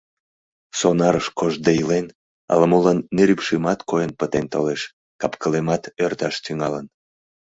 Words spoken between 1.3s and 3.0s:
коштде илен, ала-молан